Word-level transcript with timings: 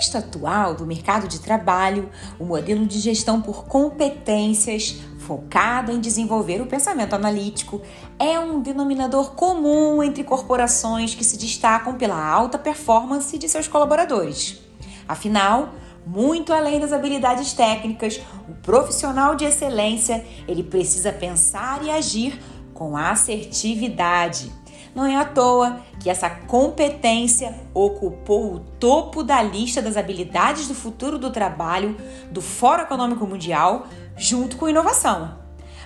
contexto 0.00 0.16
atual 0.16 0.74
do 0.74 0.86
mercado 0.86 1.28
de 1.28 1.40
trabalho, 1.40 2.08
o 2.38 2.44
modelo 2.44 2.86
de 2.86 2.98
gestão 2.98 3.42
por 3.42 3.66
competências, 3.66 4.96
focado 5.18 5.92
em 5.92 6.00
desenvolver 6.00 6.62
o 6.62 6.66
pensamento 6.66 7.14
analítico, 7.14 7.82
é 8.18 8.40
um 8.40 8.62
denominador 8.62 9.32
comum 9.32 10.02
entre 10.02 10.24
corporações 10.24 11.14
que 11.14 11.22
se 11.22 11.36
destacam 11.36 11.96
pela 11.96 12.16
alta 12.16 12.58
performance 12.58 13.36
de 13.36 13.46
seus 13.46 13.68
colaboradores. 13.68 14.58
Afinal, 15.06 15.74
muito 16.06 16.50
além 16.50 16.80
das 16.80 16.94
habilidades 16.94 17.52
técnicas, 17.52 18.20
o 18.48 18.54
profissional 18.62 19.34
de 19.34 19.44
excelência, 19.44 20.24
ele 20.48 20.62
precisa 20.62 21.12
pensar 21.12 21.84
e 21.84 21.90
agir 21.90 22.40
com 22.72 22.96
assertividade. 22.96 24.50
Não 24.94 25.06
é 25.06 25.16
à 25.16 25.24
toa 25.24 25.80
que 26.00 26.10
essa 26.10 26.28
competência 26.28 27.54
ocupou 27.72 28.54
o 28.54 28.60
topo 28.60 29.22
da 29.22 29.42
lista 29.42 29.80
das 29.80 29.96
habilidades 29.96 30.66
do 30.66 30.74
futuro 30.74 31.18
do 31.18 31.30
trabalho 31.30 31.96
do 32.30 32.40
Fórum 32.40 32.82
Econômico 32.82 33.26
Mundial, 33.26 33.86
junto 34.16 34.56
com 34.56 34.68
inovação. 34.68 35.38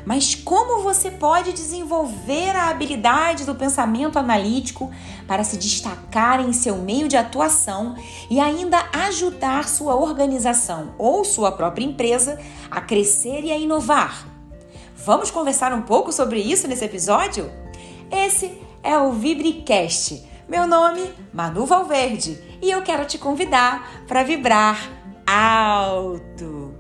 Mas 0.05 0.35
como 0.35 0.83
você 0.83 1.11
pode 1.11 1.53
desenvolver 1.53 2.55
a 2.55 2.69
habilidade 2.69 3.45
do 3.45 3.55
pensamento 3.55 4.19
analítico 4.19 4.91
para 5.27 5.45
se 5.45 5.57
destacar 5.57 6.41
em 6.41 6.53
seu 6.53 6.77
meio 6.77 7.09
de 7.09 7.17
atuação 7.17 7.95
e 8.31 8.39
ainda 8.39 8.85
ajudar 8.93 9.67
sua 9.67 9.95
organização 9.95 10.95
ou 10.99 11.25
sua 11.25 11.53
própria 11.53 11.85
empresa 11.85 12.39
a 12.71 12.81
crescer 12.81 13.45
e 13.45 13.53
a 13.53 13.57
inovar? 13.57 14.27
Vamos 14.97 15.31
conversar 15.31 15.73
um 15.73 15.83
pouco 15.83 16.13
sobre 16.13 16.41
isso 16.41 16.69
nesse 16.69 16.85
episódio? 16.85 17.51
Esse 18.11 18.64
é 18.85 18.99
o 18.99 19.13
Vibricast. 19.13 20.23
Meu 20.47 20.67
nome, 20.67 21.11
Manu 21.33 21.65
Valverde, 21.65 22.39
e 22.61 22.71
eu 22.71 22.83
quero 22.83 23.07
te 23.07 23.17
convidar 23.17 24.05
para 24.07 24.23
vibrar 24.23 24.91
alto. 25.27 26.75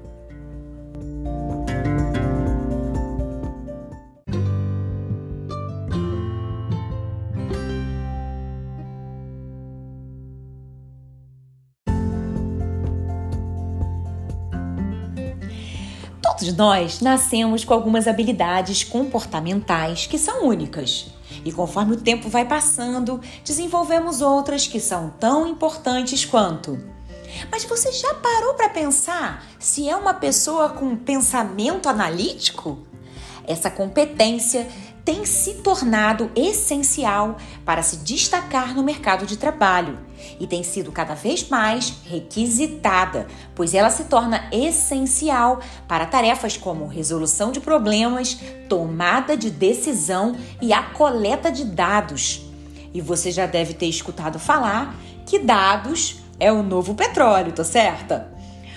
Todos 16.20 16.54
nós 16.54 17.00
nascemos 17.00 17.64
com 17.64 17.72
algumas 17.72 18.06
habilidades 18.06 18.84
comportamentais 18.84 20.06
que 20.06 20.18
são 20.18 20.46
únicas. 20.46 21.13
E 21.44 21.52
conforme 21.52 21.94
o 21.94 22.00
tempo 22.00 22.28
vai 22.28 22.44
passando, 22.44 23.20
desenvolvemos 23.44 24.22
outras 24.22 24.66
que 24.66 24.80
são 24.80 25.10
tão 25.20 25.46
importantes 25.46 26.24
quanto. 26.24 26.78
Mas 27.50 27.64
você 27.64 27.92
já 27.92 28.14
parou 28.14 28.54
para 28.54 28.68
pensar 28.68 29.44
se 29.58 29.88
é 29.88 29.96
uma 29.96 30.14
pessoa 30.14 30.70
com 30.70 30.96
pensamento 30.96 31.88
analítico? 31.88 32.78
Essa 33.46 33.70
competência 33.70 34.66
tem 35.04 35.26
se 35.26 35.54
tornado 35.54 36.30
essencial 36.34 37.36
para 37.64 37.82
se 37.82 37.98
destacar 37.98 38.74
no 38.74 38.82
mercado 38.82 39.26
de 39.26 39.36
trabalho 39.36 39.98
e 40.40 40.46
tem 40.46 40.62
sido 40.62 40.90
cada 40.90 41.14
vez 41.14 41.48
mais 41.48 41.94
requisitada, 42.06 43.26
pois 43.54 43.74
ela 43.74 43.90
se 43.90 44.04
torna 44.04 44.48
essencial 44.50 45.60
para 45.86 46.06
tarefas 46.06 46.56
como 46.56 46.86
resolução 46.86 47.52
de 47.52 47.60
problemas, 47.60 48.38
tomada 48.68 49.36
de 49.36 49.50
decisão 49.50 50.34
e 50.62 50.72
a 50.72 50.82
coleta 50.82 51.52
de 51.52 51.64
dados. 51.64 52.42
E 52.94 53.00
você 53.00 53.30
já 53.30 53.44
deve 53.44 53.74
ter 53.74 53.86
escutado 53.86 54.38
falar 54.38 54.96
que 55.26 55.38
dados 55.38 56.22
é 56.40 56.50
o 56.50 56.62
novo 56.62 56.94
petróleo, 56.94 57.52
tá 57.52 57.64
certa? 57.64 58.33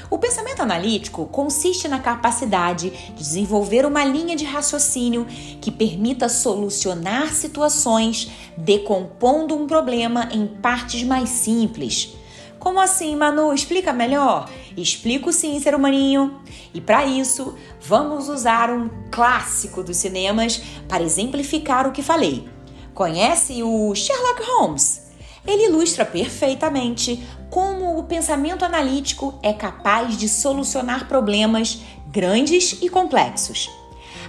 O 0.09 0.17
pensamento 0.17 0.61
analítico 0.61 1.25
consiste 1.25 1.87
na 1.87 1.99
capacidade 1.99 2.89
de 2.89 3.13
desenvolver 3.13 3.85
uma 3.85 4.05
linha 4.05 4.35
de 4.35 4.45
raciocínio 4.45 5.25
que 5.59 5.69
permita 5.69 6.29
solucionar 6.29 7.33
situações 7.33 8.31
decompondo 8.57 9.53
um 9.55 9.67
problema 9.67 10.29
em 10.31 10.47
partes 10.47 11.03
mais 11.03 11.29
simples. 11.29 12.15
Como 12.57 12.79
assim, 12.79 13.15
Manu? 13.15 13.53
Explica 13.53 13.91
melhor. 13.91 14.49
Explico 14.75 15.31
sim, 15.33 15.59
ser 15.59 15.75
humaninho. 15.75 16.41
E 16.73 16.79
para 16.79 17.05
isso, 17.05 17.55
vamos 17.81 18.29
usar 18.29 18.69
um 18.69 18.89
clássico 19.11 19.83
dos 19.83 19.97
cinemas 19.97 20.61
para 20.87 21.03
exemplificar 21.03 21.87
o 21.87 21.91
que 21.91 22.01
falei. 22.01 22.47
Conhece 22.93 23.61
o 23.61 23.93
Sherlock 23.93 24.41
Holmes? 24.43 25.07
Ele 25.45 25.67
ilustra 25.67 26.03
perfeitamente 26.03 27.25
como 27.49 27.97
o 27.97 28.03
pensamento 28.03 28.65
analítico 28.65 29.37
é 29.41 29.53
capaz 29.53 30.17
de 30.17 30.27
solucionar 30.27 31.07
problemas 31.07 31.81
grandes 32.07 32.77
e 32.81 32.89
complexos. 32.89 33.69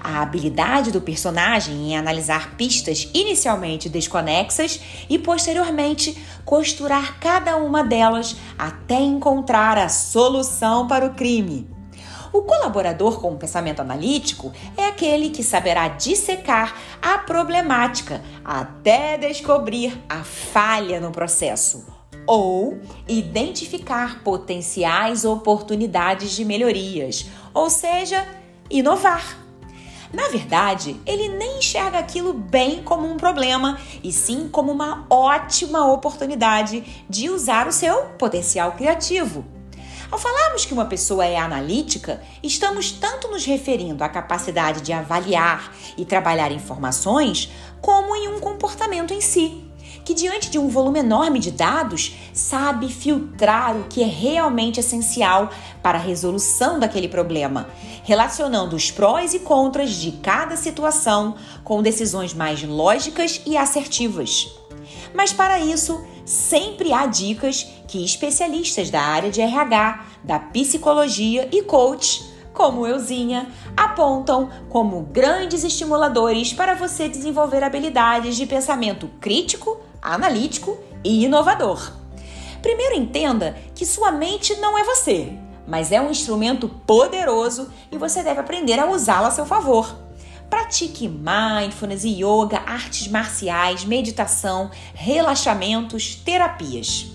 A 0.00 0.22
habilidade 0.22 0.92
do 0.92 1.00
personagem 1.00 1.90
em 1.90 1.96
analisar 1.96 2.54
pistas 2.56 3.10
inicialmente 3.12 3.88
desconexas 3.88 4.80
e 5.08 5.18
posteriormente 5.18 6.16
costurar 6.44 7.18
cada 7.18 7.56
uma 7.56 7.82
delas 7.82 8.36
até 8.56 9.00
encontrar 9.00 9.76
a 9.76 9.88
solução 9.88 10.86
para 10.86 11.04
o 11.04 11.14
crime. 11.14 11.68
O 12.32 12.42
colaborador 12.42 13.20
com 13.20 13.32
o 13.32 13.38
pensamento 13.38 13.80
analítico 13.80 14.52
é 14.76 14.86
aquele 14.86 15.30
que 15.30 15.42
saberá 15.42 15.88
dissecar 15.88 16.76
a 17.00 17.18
problemática 17.18 18.22
até 18.44 19.16
descobrir 19.16 19.98
a 20.08 20.22
falha 20.22 21.00
no 21.00 21.10
processo 21.10 21.97
ou 22.28 22.78
identificar 23.08 24.22
potenciais 24.22 25.24
oportunidades 25.24 26.32
de 26.32 26.44
melhorias, 26.44 27.24
ou 27.54 27.70
seja, 27.70 28.28
inovar. 28.70 29.38
Na 30.12 30.28
verdade, 30.28 30.94
ele 31.06 31.28
nem 31.28 31.58
enxerga 31.58 31.98
aquilo 31.98 32.34
bem 32.34 32.82
como 32.82 33.10
um 33.10 33.16
problema, 33.16 33.80
e 34.04 34.12
sim 34.12 34.46
como 34.46 34.70
uma 34.70 35.06
ótima 35.08 35.90
oportunidade 35.90 36.84
de 37.08 37.30
usar 37.30 37.66
o 37.66 37.72
seu 37.72 38.04
potencial 38.18 38.72
criativo. 38.72 39.44
Ao 40.10 40.18
falarmos 40.18 40.66
que 40.66 40.72
uma 40.72 40.86
pessoa 40.86 41.24
é 41.24 41.36
analítica, 41.36 42.22
estamos 42.42 42.92
tanto 42.92 43.28
nos 43.28 43.44
referindo 43.44 44.04
à 44.04 44.08
capacidade 44.08 44.82
de 44.82 44.92
avaliar 44.92 45.74
e 45.96 46.04
trabalhar 46.04 46.52
informações, 46.52 47.50
como 47.80 48.14
em 48.16 48.28
um 48.28 48.40
comportamento 48.40 49.12
em 49.12 49.20
si, 49.20 49.67
que 50.08 50.14
diante 50.14 50.48
de 50.48 50.58
um 50.58 50.70
volume 50.70 51.00
enorme 51.00 51.38
de 51.38 51.50
dados, 51.50 52.16
sabe 52.32 52.88
filtrar 52.88 53.76
o 53.76 53.84
que 53.90 54.02
é 54.02 54.06
realmente 54.06 54.80
essencial 54.80 55.50
para 55.82 55.98
a 55.98 56.00
resolução 56.00 56.80
daquele 56.80 57.08
problema, 57.08 57.68
relacionando 58.04 58.74
os 58.74 58.90
prós 58.90 59.34
e 59.34 59.40
contras 59.40 59.90
de 59.90 60.12
cada 60.12 60.56
situação 60.56 61.34
com 61.62 61.82
decisões 61.82 62.32
mais 62.32 62.62
lógicas 62.62 63.42
e 63.44 63.54
assertivas. 63.54 64.50
Mas 65.12 65.30
para 65.30 65.60
isso, 65.60 66.02
sempre 66.24 66.90
há 66.90 67.04
dicas 67.04 67.66
que 67.86 68.02
especialistas 68.02 68.88
da 68.88 69.02
área 69.02 69.30
de 69.30 69.42
RH, 69.42 70.06
da 70.24 70.38
psicologia 70.38 71.50
e 71.52 71.60
coach, 71.60 72.24
como 72.54 72.86
Euzinha, 72.86 73.46
apontam 73.76 74.48
como 74.70 75.02
grandes 75.02 75.64
estimuladores 75.64 76.54
para 76.54 76.74
você 76.74 77.10
desenvolver 77.10 77.62
habilidades 77.62 78.36
de 78.36 78.46
pensamento 78.46 79.10
crítico, 79.20 79.86
analítico 80.02 80.78
e 81.04 81.24
inovador. 81.24 81.92
Primeiro 82.62 82.96
entenda 82.96 83.56
que 83.74 83.86
sua 83.86 84.10
mente 84.10 84.56
não 84.56 84.76
é 84.76 84.84
você, 84.84 85.32
mas 85.66 85.92
é 85.92 86.00
um 86.00 86.10
instrumento 86.10 86.68
poderoso 86.68 87.70
e 87.92 87.98
você 87.98 88.22
deve 88.22 88.40
aprender 88.40 88.78
a 88.78 88.90
usá-la 88.90 89.28
a 89.28 89.30
seu 89.30 89.46
favor. 89.46 89.94
Pratique 90.50 91.08
mindfulness 91.08 92.04
yoga, 92.04 92.58
artes 92.66 93.06
marciais, 93.06 93.84
meditação, 93.84 94.70
relaxamentos, 94.94 96.14
terapias. 96.14 97.12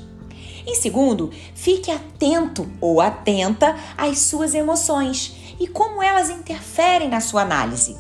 Em 0.66 0.76
segundo, 0.76 1.32
fique 1.54 1.92
atento 1.92 2.72
ou 2.80 3.02
atenta 3.02 3.76
às 3.98 4.20
suas 4.20 4.54
emoções 4.54 5.36
e 5.60 5.68
como 5.68 6.02
elas 6.02 6.30
interferem 6.30 7.10
na 7.10 7.20
sua 7.20 7.42
análise. 7.42 7.98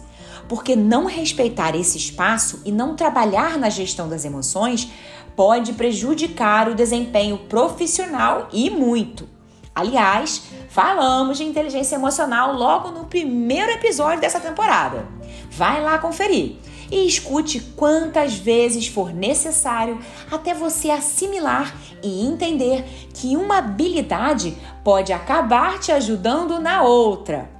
Porque 0.53 0.75
não 0.75 1.05
respeitar 1.05 1.75
esse 1.75 1.97
espaço 1.97 2.61
e 2.63 2.71
não 2.71 2.95
trabalhar 2.95 3.57
na 3.57 3.71
gestão 3.71 4.07
das 4.07 4.23
emoções 4.23 4.87
pode 5.35 5.73
prejudicar 5.73 6.69
o 6.69 6.75
desempenho 6.75 7.39
profissional 7.49 8.49
e 8.53 8.69
muito. 8.69 9.27
Aliás, 9.73 10.43
falamos 10.69 11.39
de 11.39 11.43
inteligência 11.43 11.95
emocional 11.95 12.53
logo 12.53 12.91
no 12.91 13.05
primeiro 13.05 13.71
episódio 13.71 14.21
dessa 14.21 14.39
temporada. 14.39 15.07
Vai 15.49 15.81
lá 15.81 15.97
conferir 15.97 16.57
e 16.91 17.07
escute 17.07 17.59
quantas 17.75 18.35
vezes 18.35 18.85
for 18.85 19.11
necessário 19.11 19.97
até 20.29 20.53
você 20.53 20.91
assimilar 20.91 21.75
e 22.03 22.27
entender 22.27 22.85
que 23.11 23.35
uma 23.35 23.57
habilidade 23.57 24.55
pode 24.83 25.11
acabar 25.11 25.79
te 25.79 25.91
ajudando 25.91 26.59
na 26.59 26.83
outra. 26.83 27.52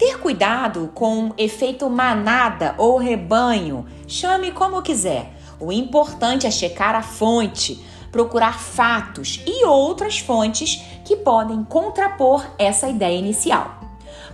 Ter 0.00 0.18
cuidado 0.18 0.90
com 0.94 1.34
efeito 1.36 1.90
manada 1.90 2.74
ou 2.78 2.96
rebanho, 2.96 3.84
chame 4.08 4.50
como 4.50 4.80
quiser. 4.80 5.30
O 5.60 5.70
importante 5.70 6.46
é 6.46 6.50
checar 6.50 6.94
a 6.94 7.02
fonte 7.02 7.84
procurar 8.10 8.58
fatos 8.58 9.42
e 9.46 9.62
outras 9.66 10.18
fontes 10.18 10.82
que 11.04 11.16
podem 11.16 11.62
contrapor 11.62 12.46
essa 12.58 12.88
ideia 12.88 13.18
inicial. 13.18 13.78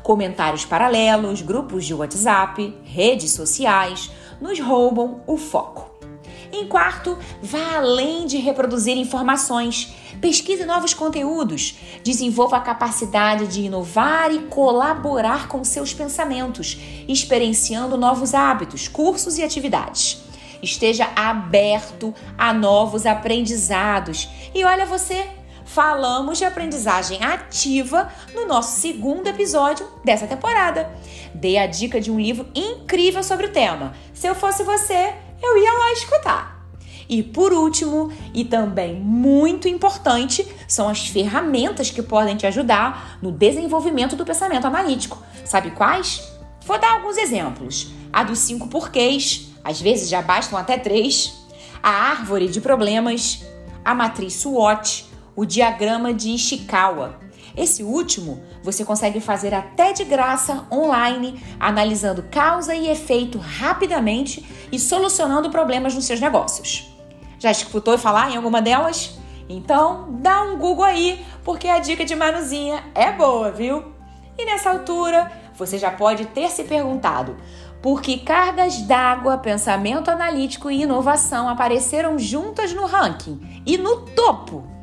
Comentários 0.04 0.64
paralelos, 0.64 1.42
grupos 1.42 1.84
de 1.84 1.94
WhatsApp, 1.94 2.72
redes 2.84 3.32
sociais 3.32 4.08
nos 4.40 4.60
roubam 4.60 5.20
o 5.26 5.36
foco. 5.36 5.85
Em 6.52 6.66
quarto, 6.66 7.18
vá 7.42 7.76
além 7.76 8.26
de 8.26 8.38
reproduzir 8.38 8.96
informações. 8.96 9.94
Pesquise 10.20 10.64
novos 10.64 10.94
conteúdos, 10.94 11.76
desenvolva 12.02 12.56
a 12.56 12.60
capacidade 12.60 13.46
de 13.48 13.62
inovar 13.62 14.32
e 14.32 14.40
colaborar 14.44 15.48
com 15.48 15.62
seus 15.62 15.92
pensamentos, 15.92 16.78
experienciando 17.06 17.96
novos 17.96 18.32
hábitos, 18.32 18.88
cursos 18.88 19.38
e 19.38 19.42
atividades. 19.42 20.22
Esteja 20.62 21.10
aberto 21.14 22.14
a 22.38 22.52
novos 22.52 23.04
aprendizados. 23.04 24.28
E 24.54 24.64
olha 24.64 24.86
você, 24.86 25.28
falamos 25.66 26.38
de 26.38 26.44
aprendizagem 26.44 27.22
ativa 27.22 28.10
no 28.34 28.46
nosso 28.46 28.80
segundo 28.80 29.26
episódio 29.26 29.86
dessa 30.02 30.26
temporada. 30.26 30.90
Dei 31.34 31.58
a 31.58 31.66
dica 31.66 32.00
de 32.00 32.10
um 32.10 32.18
livro 32.18 32.48
incrível 32.54 33.22
sobre 33.22 33.46
o 33.46 33.52
tema. 33.52 33.92
Se 34.14 34.26
eu 34.26 34.34
fosse 34.34 34.62
você, 34.62 35.12
eu 35.42 35.56
ia 35.58 35.72
lá 35.72 35.92
escutar. 35.92 36.56
E 37.08 37.22
por 37.22 37.52
último, 37.52 38.12
e 38.34 38.44
também 38.44 38.96
muito 38.96 39.68
importante, 39.68 40.46
são 40.66 40.88
as 40.88 41.06
ferramentas 41.06 41.90
que 41.90 42.02
podem 42.02 42.36
te 42.36 42.46
ajudar 42.46 43.18
no 43.22 43.30
desenvolvimento 43.30 44.16
do 44.16 44.24
pensamento 44.24 44.66
analítico. 44.66 45.22
Sabe 45.44 45.70
quais? 45.70 46.22
Vou 46.64 46.78
dar 46.78 46.94
alguns 46.94 47.16
exemplos. 47.16 47.88
A 48.12 48.24
dos 48.24 48.40
cinco 48.40 48.66
porquês, 48.68 49.52
às 49.62 49.80
vezes 49.80 50.08
já 50.08 50.20
bastam 50.20 50.58
até 50.58 50.76
três. 50.76 51.32
A 51.80 51.90
árvore 51.90 52.48
de 52.48 52.60
problemas, 52.60 53.44
a 53.84 53.94
matriz 53.94 54.34
SWOT, 54.34 55.06
o 55.36 55.44
diagrama 55.44 56.12
de 56.12 56.30
Ishikawa. 56.30 57.20
Esse 57.56 57.82
último 57.82 58.42
você 58.62 58.84
consegue 58.84 59.18
fazer 59.18 59.54
até 59.54 59.92
de 59.92 60.04
graça 60.04 60.66
online, 60.70 61.42
analisando 61.58 62.22
causa 62.24 62.74
e 62.74 62.88
efeito 62.88 63.38
rapidamente 63.38 64.46
e 64.70 64.78
solucionando 64.78 65.50
problemas 65.50 65.94
nos 65.94 66.04
seus 66.04 66.20
negócios. 66.20 66.86
Já 67.38 67.50
escutou 67.50 67.96
falar 67.96 68.30
em 68.30 68.36
alguma 68.36 68.60
delas? 68.60 69.18
Então 69.48 70.18
dá 70.20 70.42
um 70.42 70.58
Google 70.58 70.84
aí, 70.84 71.24
porque 71.44 71.68
a 71.68 71.78
dica 71.78 72.04
de 72.04 72.14
Manuzinha 72.14 72.84
é 72.94 73.12
boa, 73.12 73.50
viu? 73.50 73.84
E 74.38 74.44
nessa 74.44 74.70
altura, 74.70 75.32
você 75.54 75.78
já 75.78 75.90
pode 75.90 76.26
ter 76.26 76.50
se 76.50 76.64
perguntado 76.64 77.36
por 77.80 78.02
que 78.02 78.18
cargas 78.18 78.82
d'água, 78.82 79.38
pensamento 79.38 80.10
analítico 80.10 80.70
e 80.70 80.82
inovação 80.82 81.48
apareceram 81.48 82.18
juntas 82.18 82.74
no 82.74 82.84
ranking 82.84 83.62
e 83.64 83.78
no 83.78 84.02
topo 84.06 84.75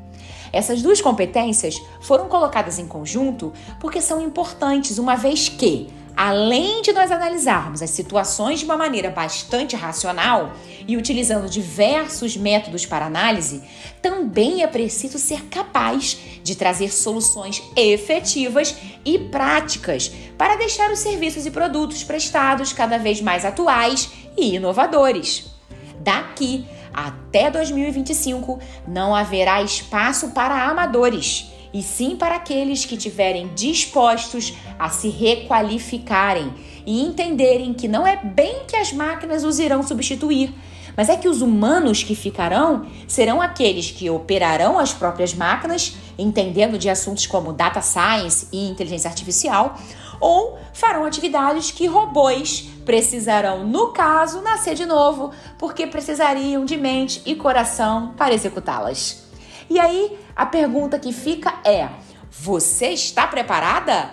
essas 0.53 0.83
duas 0.83 1.01
competências 1.01 1.81
foram 2.00 2.27
colocadas 2.29 2.77
em 2.77 2.88
conjunto 2.88 3.51
porque 3.79 4.00
são 4.00 4.21
importantes, 4.21 5.00
uma 5.00 5.15
vez 5.15 5.50
que, 5.50 5.89
além 6.15 6.83
de 6.83 6.94
nós 6.94 7.11
analisarmos 7.11 7.81
as 7.81 7.89
situações 7.89 8.59
de 8.59 8.65
uma 8.65 8.77
maneira 8.77 9.09
bastante 9.09 9.75
racional 9.75 10.53
e 10.88 10.95
utilizando 10.95 11.50
diversos 11.50 12.38
métodos 12.38 12.85
para 12.85 13.07
análise, 13.07 13.63
também 14.00 14.61
é 14.61 14.67
preciso 14.67 15.17
ser 15.17 15.45
capaz 15.45 16.19
de 16.44 16.55
trazer 16.55 16.94
soluções 16.94 17.63
efetivas 17.75 18.75
e 19.03 19.17
práticas 19.17 20.11
para 20.38 20.55
deixar 20.55 20.91
os 20.91 21.00
serviços 21.00 21.47
e 21.47 21.51
produtos 21.51 22.03
prestados 22.03 22.71
cada 22.71 23.00
vez 23.00 23.19
mais 23.21 23.44
atuais 23.44 24.11
e 24.38 24.53
inovadores. 24.55 25.51
Daqui 26.00 26.67
até 26.94 27.50
2025 27.50 28.60
não 28.88 29.16
haverá 29.16 29.62
espaço 29.62 30.31
para 30.31 30.69
amadores, 30.69 31.51
e 31.74 31.81
sim 31.81 32.16
para 32.16 32.36
aqueles 32.36 32.86
que 32.86 32.95
tiverem 32.95 33.50
dispostos 33.56 34.54
a 34.78 34.90
se 34.90 35.10
requalificarem 35.10 36.54
e 36.86 37.01
entenderem 37.01 37.74
que 37.74 37.88
não 37.88 38.06
é 38.06 38.18
bem 38.18 38.62
que 38.68 38.75
as 38.75 38.94
máquinas 38.94 39.44
os 39.44 39.60
irão 39.60 39.81
substituir, 39.81 40.54
mas 40.95 41.10
é 41.10 41.16
que 41.16 41.28
os 41.28 41.42
humanos 41.42 42.04
que 42.04 42.13
ficarão 42.13 42.86
serão 43.07 43.42
aqueles 43.42 43.89
que 43.89 44.10
operarão 44.10 44.78
as 44.78 44.94
próprias 44.94 45.34
máquinas, 45.34 45.96
entendendo 46.18 46.78
de 46.78 46.89
assuntos 46.89 47.25
como 47.25 47.54
data 47.54 47.81
science 47.81 48.48
e 48.51 48.69
inteligência 48.69 49.10
artificial, 49.10 49.75
ou 50.19 50.60
farão 50.74 51.06
atividades 51.06 51.72
que 51.72 51.88
robôs 51.88 52.69
precisarão, 52.85 53.65
no 53.65 53.88
caso, 53.89 54.41
nascer 54.41 54.75
de 54.75 54.85
novo, 54.85 55.31
porque 55.57 55.88
precisariam 55.88 56.65
de 56.65 56.77
mente 56.77 57.21
e 57.25 57.35
coração 57.35 58.13
para 58.18 58.33
executá-las. 58.33 59.24
E 59.69 59.80
aí, 59.80 60.18
a 60.35 60.45
pergunta 60.45 61.00
que 61.00 61.12
fica 61.12 61.56
é: 61.63 61.89
você 62.30 62.89
está 62.89 63.27
preparada? 63.27 64.12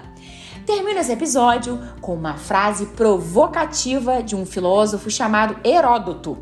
Termino 0.66 1.00
esse 1.00 1.12
episódio 1.12 1.80
com 2.00 2.14
uma 2.14 2.36
frase 2.36 2.86
provocativa 2.86 4.22
de 4.22 4.36
um 4.36 4.46
filósofo 4.46 5.10
chamado 5.10 5.56
Heródoto. 5.64 6.38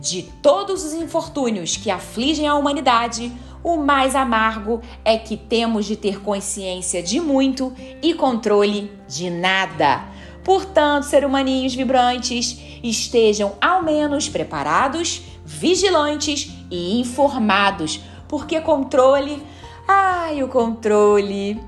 De 0.00 0.22
todos 0.22 0.84
os 0.84 0.94
infortúnios 0.94 1.76
que 1.76 1.90
afligem 1.90 2.46
a 2.46 2.54
humanidade, 2.54 3.32
o 3.62 3.76
mais 3.76 4.14
amargo 4.14 4.80
é 5.04 5.18
que 5.18 5.36
temos 5.36 5.86
de 5.86 5.96
ter 5.96 6.20
consciência 6.20 7.02
de 7.02 7.20
muito 7.20 7.72
e 8.00 8.14
controle 8.14 8.92
de 9.08 9.28
nada. 9.28 10.04
Portanto, 10.48 11.04
ser 11.04 11.26
humaninhos 11.26 11.74
vibrantes, 11.74 12.58
estejam 12.82 13.52
ao 13.60 13.82
menos 13.82 14.30
preparados, 14.30 15.20
vigilantes 15.44 16.50
e 16.70 16.98
informados, 16.98 18.00
porque 18.26 18.58
controle, 18.58 19.42
ai, 19.86 20.42
o 20.42 20.48
controle. 20.48 21.62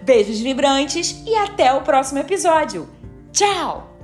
Beijos 0.00 0.40
vibrantes 0.40 1.22
e 1.26 1.34
até 1.34 1.74
o 1.74 1.82
próximo 1.82 2.20
episódio. 2.20 2.88
Tchau! 3.30 3.97